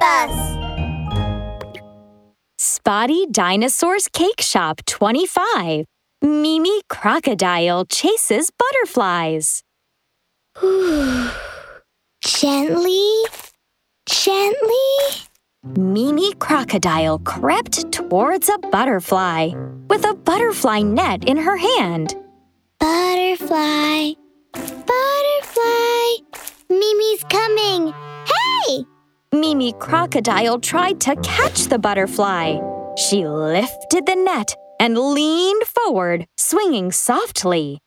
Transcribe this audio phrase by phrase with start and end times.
[0.00, 0.56] BabyBus!
[2.58, 5.86] Spotty Dinosaur's Cake Shop 25.
[6.22, 9.62] Mimi Crocodile chases butterflies.
[12.24, 13.24] Gently,
[14.08, 15.26] gently.
[15.76, 19.50] Mimi Crocodile crept towards a butterfly
[19.88, 22.14] with a butterfly net in her hand.
[22.80, 24.12] Butterfly,
[24.52, 26.16] butterfly.
[26.68, 27.92] Mimi's coming.
[28.26, 28.84] Hey!
[29.40, 32.58] Mimi Crocodile tried to catch the butterfly.
[32.96, 37.80] She lifted the net and leaned forward, swinging softly.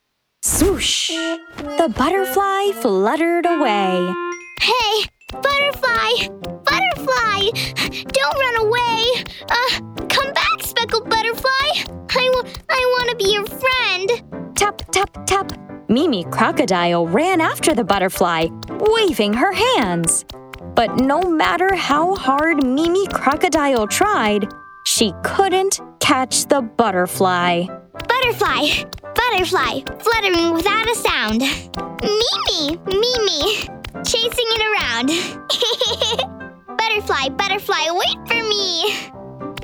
[0.43, 1.09] Swoosh!
[1.09, 4.13] The butterfly fluttered away.
[4.61, 6.27] Hey, butterfly!
[6.63, 7.49] Butterfly!
[8.13, 9.03] Don't run away!
[9.49, 11.49] Uh, come back, speckled butterfly!
[12.11, 14.55] I, w- I want to be your friend!
[14.55, 15.51] Tap, tap, tap.
[15.89, 20.25] Mimi Crocodile ran after the butterfly, waving her hands.
[20.79, 24.47] But no matter how hard Mimi Crocodile tried,
[24.85, 27.65] she couldn't catch the butterfly.
[28.07, 28.85] Butterfly!
[29.13, 29.81] Butterfly!
[29.99, 31.41] Fluttering without a sound.
[32.01, 32.77] Mimi!
[32.85, 33.67] Mimi!
[34.05, 35.09] Chasing it around.
[36.77, 37.27] butterfly!
[37.35, 37.89] Butterfly!
[37.91, 38.95] Wait for me!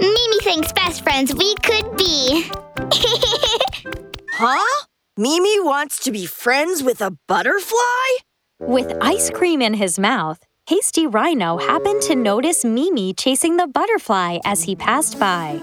[0.02, 2.50] Mimi thinks best friends we could be.
[4.34, 4.86] Huh?
[5.16, 8.20] Mimi wants to be friends with a butterfly?
[8.59, 14.40] With ice cream in his mouth, Hasty Rhino happened to notice Mimi chasing the butterfly
[14.46, 15.62] as he passed by.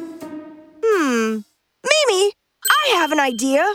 [0.80, 1.40] Hmm.
[1.82, 2.32] Mimi,
[2.70, 3.66] I have an idea.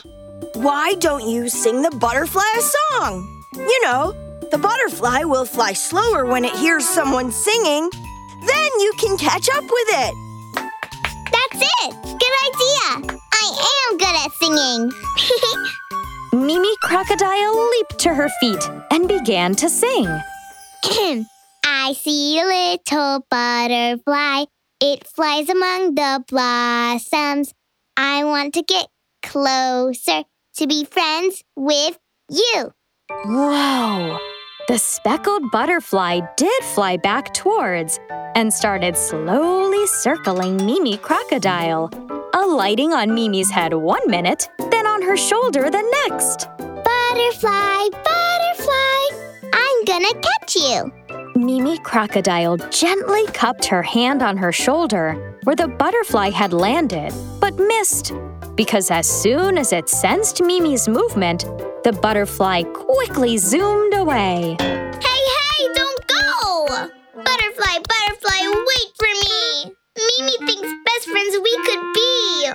[0.53, 3.43] Why don't you sing the butterfly a song?
[3.55, 4.13] You know,
[4.51, 7.89] the butterfly will fly slower when it hears someone singing.
[8.45, 10.13] Then you can catch up with it.
[11.33, 11.93] That's it!
[12.03, 13.19] Good idea!
[13.33, 14.91] I am good at singing.
[16.47, 20.07] Mimi Crocodile leaped to her feet and began to sing.
[21.65, 24.45] I see a little butterfly.
[24.79, 27.53] It flies among the blossoms.
[27.97, 28.87] I want to get
[29.21, 30.23] closer
[30.55, 31.97] to be friends with
[32.29, 32.73] you.
[33.25, 34.17] Whoa!
[34.69, 37.99] The speckled butterfly did fly back towards
[38.35, 41.89] and started slowly circling Mimi Crocodile,
[42.33, 46.47] alighting on Mimi's head one minute, then on her shoulder the next.
[46.57, 48.16] Butterfly, butterfly,
[50.07, 50.91] gonna catch you.
[51.35, 57.55] Mimi Crocodile gently cupped her hand on her shoulder where the butterfly had landed, but
[57.57, 58.13] missed.
[58.55, 61.41] Because as soon as it sensed Mimi's movement,
[61.83, 64.57] the butterfly quickly zoomed away.
[64.59, 66.65] Hey, hey, don't go!
[67.15, 69.75] Butterfly, butterfly, wait for me.
[69.95, 72.51] Mimi thinks best friends we could be.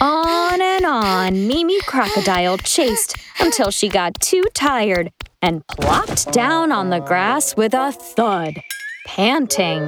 [0.00, 6.88] On and on, Mimi Crocodile chased until she got too tired and plopped down on
[6.90, 8.62] the grass with a thud,
[9.06, 9.86] panting.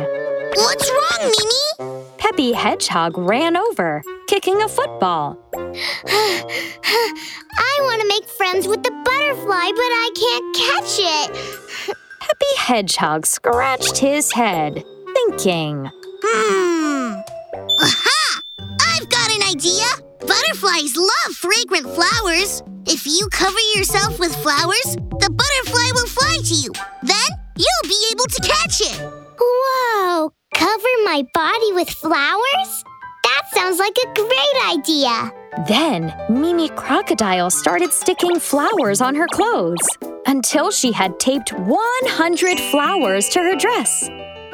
[0.57, 1.63] What's wrong, Mimi?
[2.19, 5.39] Peppy Hedgehog ran over, kicking a football.
[5.55, 11.31] I want to make friends with the butterfly, but I can't catch it.
[12.21, 14.83] Peppy Hedgehog scratched his head,
[15.15, 15.89] thinking.
[16.23, 17.21] Hmm.
[17.81, 18.41] Aha!
[18.61, 19.85] I've got an idea.
[20.21, 22.63] Butterflies love fragrant flowers.
[22.87, 24.97] If you cover yourself with flowers,
[26.45, 26.73] to you.
[27.03, 29.01] Then you'll be able to catch it.
[29.41, 30.33] Whoa!
[30.55, 32.85] Cover my body with flowers?
[33.25, 35.33] That sounds like a great idea.
[35.67, 39.87] Then Mimi Crocodile started sticking flowers on her clothes
[40.27, 44.11] until she had taped 100 flowers to her dress.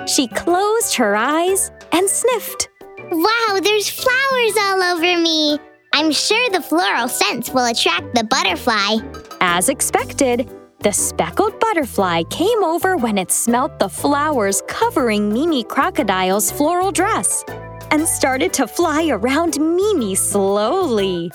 [0.06, 2.68] She closed her eyes and sniffed.
[3.10, 5.58] Wow, there's flowers all over me.
[5.92, 8.98] I'm sure the floral scents will attract the butterfly.
[9.40, 10.48] As expected,
[10.82, 17.44] the speckled butterfly came over when it smelt the flowers covering Mimi Crocodile's floral dress
[17.90, 21.30] and started to fly around Mimi slowly.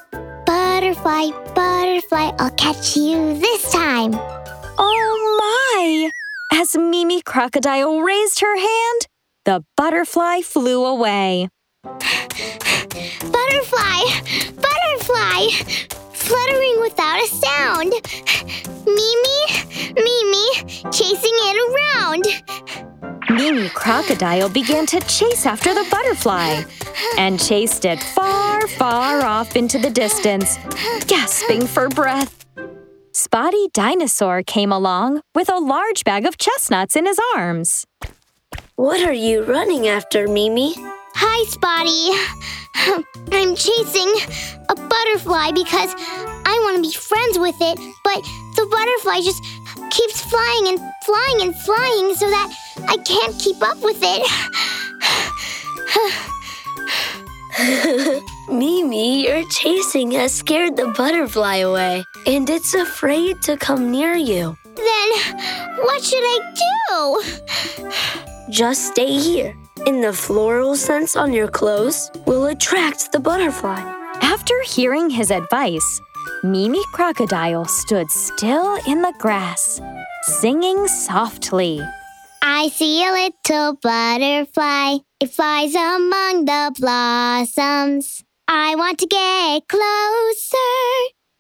[0.46, 4.14] Butterfly, butterfly, I'll catch you this time.
[4.78, 6.10] Oh my!
[6.60, 9.08] As Mimi Crocodile raised her hand,
[9.46, 11.50] the butterfly flew away.
[11.84, 14.00] Butterfly,
[14.56, 15.50] butterfly,
[16.14, 17.94] fluttering without a sound.
[23.46, 26.64] Mimi Crocodile began to chase after the butterfly
[27.20, 30.58] and chased it far, far off into the distance,
[31.06, 32.44] gasping for breath.
[33.12, 37.86] Spotty Dinosaur came along with a large bag of chestnuts in his arms.
[38.78, 40.74] What are you running after, Mimi?
[41.14, 42.18] Hi, Spotty.
[43.32, 44.12] I'm chasing
[44.70, 45.94] a butterfly because
[46.48, 48.24] I want to be friends with it, but
[48.56, 49.44] the butterfly just
[49.92, 52.52] keeps flying and flying and flying so that
[52.88, 54.26] I can't keep up with it.
[58.50, 64.58] Mimi, your chasing has scared the butterfly away, and it's afraid to come near you.
[64.76, 65.10] Then,
[65.78, 67.22] what should I do?
[68.50, 69.56] Just stay here,
[69.86, 73.80] and the floral scents on your clothes will attract the butterfly.
[74.22, 76.02] After hearing his advice,
[76.44, 79.80] Mimi Crocodile stood still in the grass,
[80.26, 81.82] singing softly.
[82.42, 84.98] I see a little butterfly.
[85.20, 88.24] It flies among the blossoms.
[88.48, 90.58] I want to get closer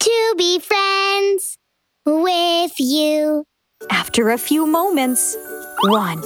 [0.01, 1.57] to be friends
[2.05, 3.45] with you.
[3.89, 5.35] After a few moments,
[5.85, 6.21] one,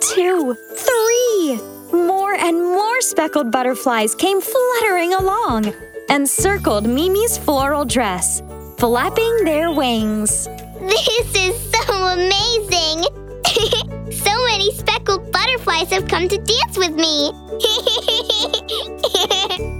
[0.00, 1.60] two, three.
[1.92, 5.74] More and more speckled butterflies came fluttering along
[6.08, 8.40] and circled Mimi's floral dress,
[8.78, 10.48] flapping their wings.
[10.82, 13.04] This is so amazing!
[14.10, 17.30] so many speckled butterflies have come to dance with me!